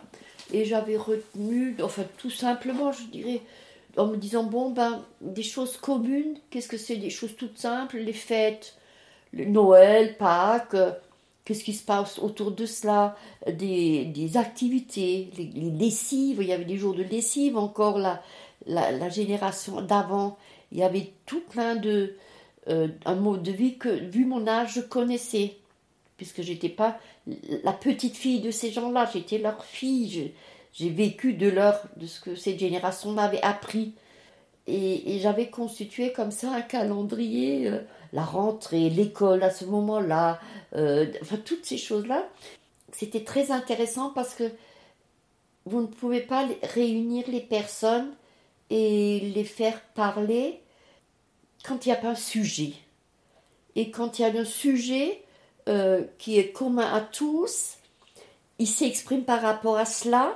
[0.53, 3.41] Et j'avais retenu, enfin tout simplement, je dirais,
[3.97, 7.97] en me disant bon ben des choses communes qu'est-ce que c'est des choses toutes simples
[7.97, 8.75] les fêtes
[9.33, 10.91] Noël Pâques euh,
[11.45, 13.15] qu'est-ce qui se passe autour de cela?
[13.47, 17.99] Des, des activités les, lessives il y avait des jours de lessive encore
[18.65, 20.37] la, génération d'avant
[20.71, 22.15] il y avait tout plein de
[22.67, 25.57] euh, un mode de vie que vu mon âge je connaissais
[26.17, 26.97] puisque j'étais pas
[27.63, 30.33] la petite fille de ces gens-là j'étais leur fille
[30.75, 33.93] j'ai vécu de leur, de ce que cette génération m'avait appris.
[34.67, 37.79] Et, j'avais constitué comme ça un calendrier, euh,
[38.13, 40.39] la rentrée, l'école à ce moment-là,
[40.75, 42.27] euh, enfin toutes ces choses-là.
[42.91, 44.51] C'était très intéressant parce que
[45.65, 48.11] vous ne pouvez pas réunir les personnes
[48.69, 50.61] et les faire parler
[51.63, 52.73] quand il n'y a pas un sujet.
[53.75, 55.23] Et quand il y a un sujet
[55.67, 57.75] euh, qui est commun à tous,
[58.59, 60.35] il s'exprime par rapport à cela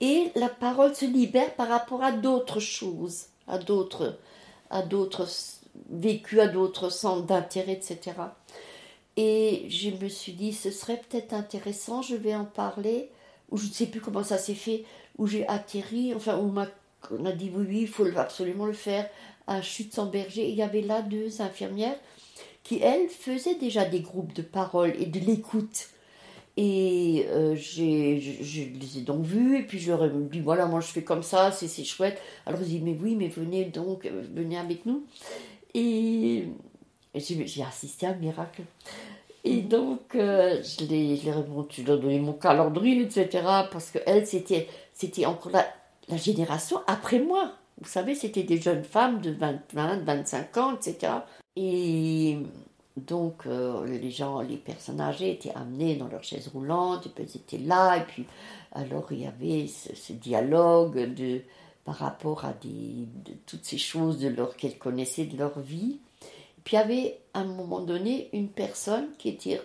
[0.00, 4.18] et la parole se libère par rapport à d'autres choses, à d'autres,
[4.70, 5.28] à d'autres
[5.90, 8.12] vécus, à d'autres centres d'intérêt, etc.
[9.16, 13.10] Et je me suis dit, ce serait peut-être intéressant, je vais en parler,
[13.50, 14.84] ou je ne sais plus comment ça s'est fait,
[15.18, 16.52] où j'ai atterri, enfin, où
[17.10, 19.08] on a dit oui, oui, il faut absolument le faire
[19.46, 20.48] à Chute sans berger.
[20.48, 21.96] il y avait là deux infirmières
[22.62, 25.88] qui, elles, faisaient déjà des groupes de parole et de l'écoute.
[26.56, 30.66] Et euh, j'ai, je, les ai donc vus, et puis je leur ai dit voilà,
[30.66, 32.20] moi je fais comme ça, c'est, c'est chouette.
[32.46, 35.04] Alors ils disent mais oui, mais venez donc, euh, venez avec nous.
[35.74, 36.44] Et,
[37.14, 38.62] j'ai, assisté à un miracle.
[39.42, 39.68] Et mhm.
[39.68, 43.28] donc euh, je, les, je, leur ai donné mon calendrier, etc.
[43.70, 45.66] Parce que elle, c'était, c'était encore la,
[46.08, 47.52] la génération après moi.
[47.80, 51.12] Vous savez, c'était des jeunes femmes de 20, 20 25 ans, etc.
[51.56, 52.38] Et
[52.96, 57.24] donc, euh, les gens, les personnes âgées étaient amenés dans leurs chaises roulantes, et puis
[57.24, 58.24] ils étaient là, et puis
[58.72, 61.42] alors il y avait ce, dialogue de,
[61.84, 62.54] par rapport à
[63.46, 65.98] toutes ces choses de leur, qu'elles connaissaient de leur vie.
[66.62, 69.60] Puis il y avait à un moment donné une personne qui était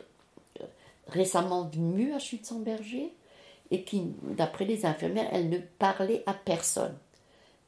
[0.59, 0.65] euh,
[1.07, 3.13] récemment venue à Schützenberger
[3.71, 6.95] et qui, d'après les infirmières, elle ne parlait à personne.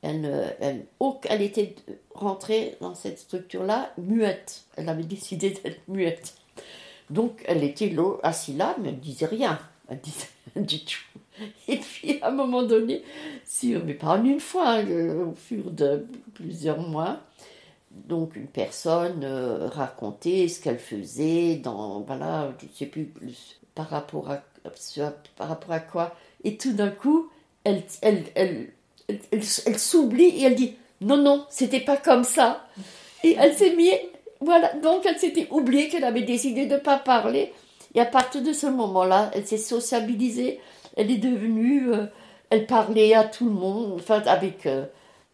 [0.02, 0.86] Elle, ne, elle,
[1.30, 1.76] elle était
[2.16, 4.64] rentrée dans cette structure-là muette.
[4.76, 6.36] Elle avait décidé d'être muette.
[7.12, 7.94] Donc elle était
[8.24, 9.60] assise là, mais elle ne disait rien.
[9.90, 11.46] Elle disait rien du tout.
[11.68, 13.04] Et puis à un moment donné,
[13.46, 17.20] si, mais pas en une fois, hein, au fur de plusieurs mois,
[17.92, 23.12] donc une personne euh, racontait ce qu'elle faisait dans, voilà, je ne sais plus
[23.76, 24.42] par rapport à,
[25.36, 26.16] par rapport à quoi.
[26.44, 27.30] Et tout d'un coup,
[27.64, 28.68] elle, elle, elle,
[29.32, 32.66] elle, s'oublie et elle dit non, non, c'était pas comme ça.
[33.24, 33.94] Et elle s'est mise,
[34.40, 37.54] voilà, donc elle s'était oubliée qu'elle avait décidé de ne pas parler.
[37.94, 40.60] Et à partir de ce moment-là, elle s'est sociabilisée,
[40.96, 42.06] elle est devenue, euh,
[42.50, 44.86] elle parlait à tout le monde, enfin avec, euh,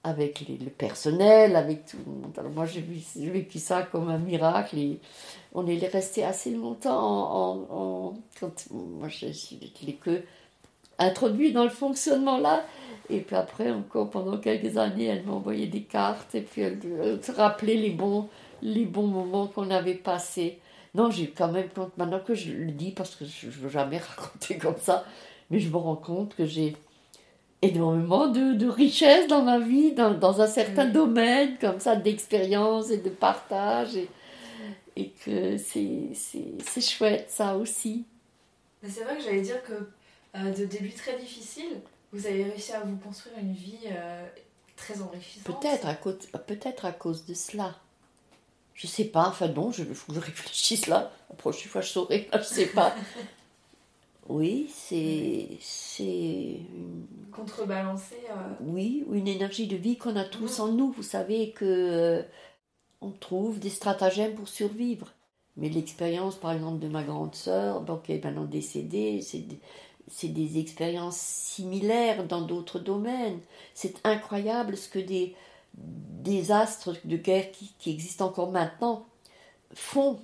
[0.08, 2.34] avec le personnel, avec tout le monde.
[2.38, 2.82] Alors moi j'ai
[3.30, 4.78] vécu ça comme un miracle
[5.54, 9.26] on est resté assez longtemps quand moi je,
[9.86, 10.22] l'ai que
[11.00, 12.64] introduit dans le fonctionnement là.
[13.10, 16.80] Et puis après, encore pendant quelques années, elle m'envoyait des cartes et puis elle,
[17.22, 18.28] se rappelait les bons,
[18.62, 20.60] les bons moments qu'on avait passés.
[20.94, 23.98] Non, j'ai quand même maintenant que je le dis, parce que je ne veux jamais
[24.16, 25.06] raconter comme ça,
[25.50, 26.76] mais je me rends compte que j'ai
[27.62, 32.92] énormément de, de richesse dans ma vie, dans, dans un certain domaine, comme ça, d'expérience
[32.92, 34.10] et de partage, et,
[34.96, 38.06] et que c'est chouette, ça aussi.
[38.84, 39.74] C'est vrai que j'allais dire que
[40.36, 41.82] euh, de début très difficile,
[42.14, 44.26] vous avez réussi à vous construire une vie euh,
[44.76, 45.46] très enrichissante.
[45.46, 47.76] Peut-être à, cause, peut à cause de cela.
[48.76, 51.12] Je sais pas, enfin non, il faut que je réfléchisse là.
[51.30, 52.96] La prochaine fois, je saurai, je sais pas.
[54.30, 55.48] Oui, c'est.
[55.62, 56.60] c'est
[57.32, 58.16] Contrebalancer.
[58.30, 58.54] Euh...
[58.62, 60.92] Oui, une énergie de vie qu'on a tous en nous.
[60.92, 61.66] Vous savez que.
[61.66, 62.24] Euh,
[63.00, 65.14] on trouve des stratagèmes pour survivre.
[65.56, 69.46] Mais l'expérience, par exemple, de ma grande sœur, qui est maintenant décédée, c'est
[70.10, 73.40] c'est des expériences similaires dans d'autres domaines.
[73.74, 75.36] C'est incroyable ce que des,
[75.74, 79.06] des astres de guerre qui, qui existent encore maintenant
[79.74, 80.20] font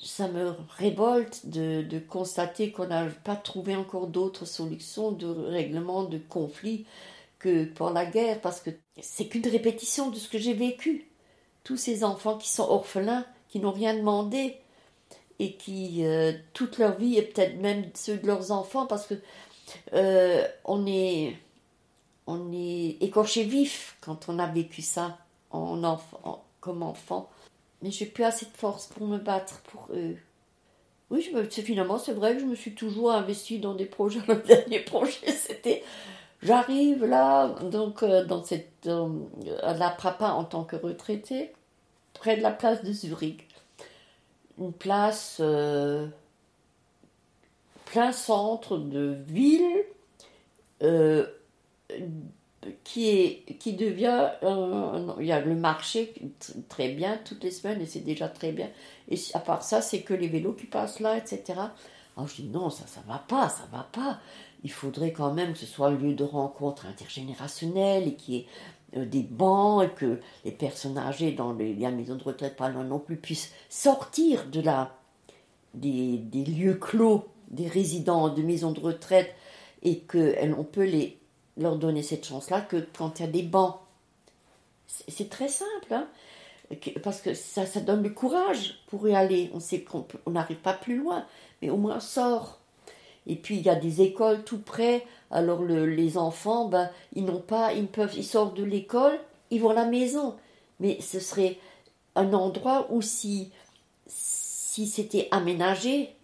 [0.00, 6.18] ça me révolte de, constater qu'on n'a pas trouvé encore d'autres solutions de règlement de
[6.18, 6.86] conflits
[7.38, 8.70] que pour la guerre, parce que
[9.00, 11.08] c'est qu'une répétition de ce que j'ai vécu.
[11.62, 14.56] Tous ces enfants qui sont orphelins, qui n'ont rien demandé,
[15.38, 19.14] et qui, euh, toute leur vie, et peut-être même ceux de leurs enfants, parce que
[19.94, 21.36] euh, on est
[22.26, 25.18] on est écorché vif quand on a vécu ça
[25.50, 27.28] en enfant, comme enfant.
[27.82, 30.16] Mais j'ai plus assez de force pour me battre pour eux.
[31.10, 34.20] Oui, je finalement, c'est vrai que je me suis toujours investie dans des projets.
[34.28, 35.84] Le dernier projet, c'était.
[36.42, 38.88] J'arrive là, donc, euh, dans cette.
[39.62, 41.52] à la Prapa en tant que retraité,
[42.14, 43.48] près de la place de Zurich.
[44.58, 45.38] Une place.
[45.40, 46.06] Euh,
[47.86, 49.84] plein centre de ville.
[52.64, 54.30] Euh, qui, est, qui devient.
[55.20, 56.14] il y a le marché
[56.68, 58.68] très bien toutes les semaines et c'est déjà très bien.
[59.08, 61.42] Et à part ça, c'est que les vélos qui passent là, etc.
[62.16, 64.18] Alors je dis non, ça, ça va pas, ça va pas.
[64.62, 68.38] Il faudrait quand même que ce soit un lieu de rencontre intergénérationnelle et qu'il y
[68.38, 68.46] ait
[68.96, 72.84] euh, des bancs et que les personnes âgées dans les, maisons de retraite, pas loin
[72.84, 74.96] non plus, puissent sortir de la,
[75.74, 79.34] des, des lieux clos, des résidents de maisons de retraite
[79.82, 81.18] et qu'on peut les
[81.56, 83.76] leur donner cette chance-là que quand il y a des bancs.
[84.86, 86.08] C'est très simple, hein
[87.02, 89.50] parce que ça, donne le courage pour y aller.
[89.54, 91.26] On sait qu'on n'arrive pas plus loin,
[91.60, 92.58] mais au moins on sort.
[93.26, 95.06] Et puis il y a des écoles tout près.
[95.30, 99.18] Alors le, les enfants, ben, ils n'ont pas, ils peuvent, ils sortent de l'école,
[99.50, 100.36] ils vont à la maison.
[100.80, 101.58] Mais ce serait
[102.14, 103.50] un endroit où si,
[104.06, 106.14] si c'était aménagé,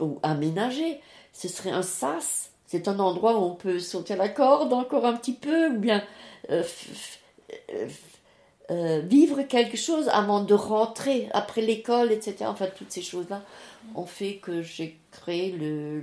[0.00, 1.00] ou aménagé,
[1.32, 5.12] ce serait un sas c'est un endroit où on peut sauter la corde encore un
[5.12, 6.02] petit peu, ou bien
[6.50, 6.64] euh,
[7.72, 7.88] euh,
[8.72, 12.46] euh, vivre quelque chose avant de rentrer, après l'école, etc.
[12.48, 13.44] Enfin, toutes ces choses-là
[13.94, 16.02] ont fait que j'ai créé le,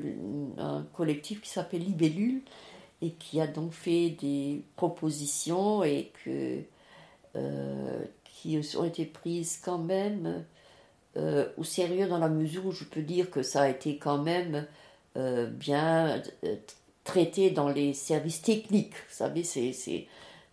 [0.57, 2.41] un collectif qui s'appelle Libellule
[3.01, 6.61] et qui a donc fait des propositions et que,
[8.23, 10.45] qui ont été prises quand même
[11.17, 14.65] au sérieux dans la mesure où je peux dire que ça a été quand même
[15.17, 16.55] euh, bien euh,
[17.03, 18.93] traité dans les services techniques.
[19.09, 20.07] Vous savez, c'est,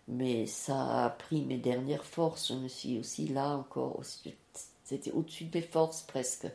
[0.07, 2.49] mais ça a pris mes dernières forces.
[2.49, 4.01] Je me suis aussi là encore,
[4.83, 6.47] c'était au-dessus de mes forces presque.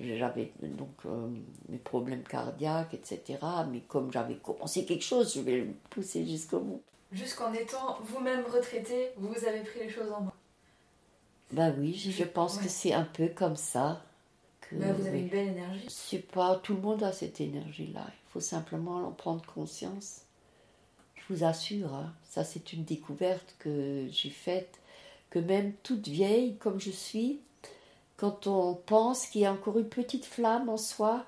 [0.00, 1.28] J'avais donc euh,
[1.68, 3.38] mes problèmes cardiaques, etc.
[3.70, 6.82] Mais comme j'avais commencé quelque chose, je vais le pousser jusqu'au bout.
[7.12, 10.32] Jusqu'en étant vous-même retraité, vous avez pris les choses en main.
[11.52, 14.02] Bah oui, je pense que c'est un peu comme ça.
[14.62, 15.86] Que, vous avez une belle énergie.
[15.88, 18.06] C'est pas tout le monde a cette énergie-là.
[18.08, 20.22] Il faut simplement en prendre conscience.
[21.14, 24.80] Je vous assure, hein, ça c'est une découverte que j'ai faite,
[25.30, 27.40] que même toute vieille comme je suis,
[28.16, 31.24] quand on pense qu'il y a encore une petite flamme en soi,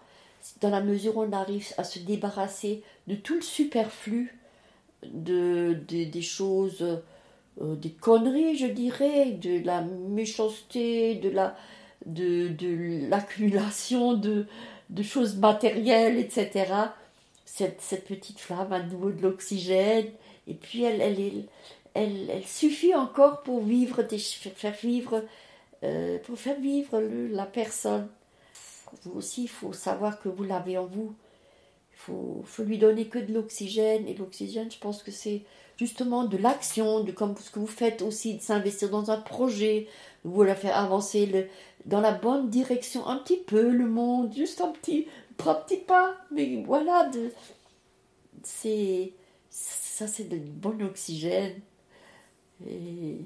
[0.60, 4.38] dans la mesure où on arrive à se débarrasser de tout le superflu,
[5.02, 7.02] de, des choses,
[7.60, 11.56] euh, des conneries, je dirais, de la méchanceté, de la
[12.06, 14.46] de, de l'accumulation de,
[14.90, 16.72] de choses matérielles, etc.
[17.44, 20.10] Cette, cette, petite flamme à nouveau de l'oxygène,
[20.46, 21.46] et puis elle, elle,
[21.94, 25.22] elle, elle, suffit encore pour vivre, faire vivre,
[25.84, 28.08] euh, pour faire vivre la personne.
[29.02, 31.14] Vous aussi, il faut savoir que vous l'avez en vous.
[31.92, 35.42] Il faut, faut lui donner que de l'oxygène, et l'oxygène, je pense que c'est
[35.76, 39.88] justement de l'action, de comme ce que vous faites aussi, de s'investir dans un projet,
[40.24, 41.48] vous la faire avancer
[41.86, 45.06] dans la bonne direction, un petit peu le monde, juste un petit,
[45.36, 47.10] trois petits pas, mais voilà,
[48.42, 49.12] c'est,
[49.50, 51.60] ça c'est de bon oxygène.
[52.66, 53.18] Et,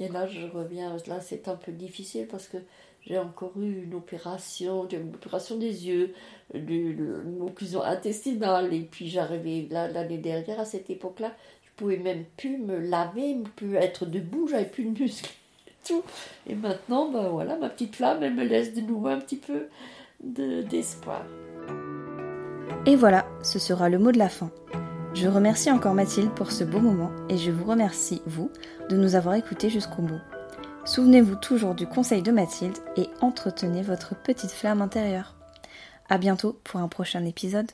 [0.00, 2.58] et là je reviens, là c'est un peu difficile parce que
[3.06, 6.14] j'ai encore eu une opération, une opération des yeux,
[6.54, 11.32] une occlusion intestinale, et puis j'arrivais l'année dernière à cette époque-là,
[11.64, 15.32] je pouvais même plus me laver, plus être debout, j'avais plus de muscles.
[15.84, 16.04] Tout.
[16.46, 19.66] Et maintenant, ben voilà, ma petite flamme, elle me laisse de nouveau un petit peu
[20.22, 21.24] d'espoir.
[22.86, 24.52] et voilà, ce sera le mot de la fin.
[25.14, 28.50] Je remercie encore Mathilde pour ce beau moment et je vous remercie, vous,
[28.88, 30.20] de nous avoir écoutés jusqu'au bout.
[30.84, 35.36] Souvenez-vous toujours du conseil de Mathilde et entretenez votre petite flamme intérieure.
[36.08, 37.70] À bientôt pour un prochain épisode.